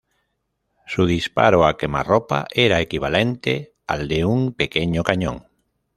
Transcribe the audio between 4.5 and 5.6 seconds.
pequeño cañón.